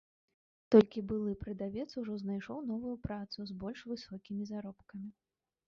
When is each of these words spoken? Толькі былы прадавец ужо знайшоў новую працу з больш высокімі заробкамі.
Толькі 0.75 1.03
былы 1.11 1.33
прадавец 1.43 1.85
ужо 2.01 2.17
знайшоў 2.23 2.65
новую 2.71 2.95
працу 3.05 3.39
з 3.53 3.61
больш 3.63 3.79
высокімі 3.95 4.43
заробкамі. 4.55 5.09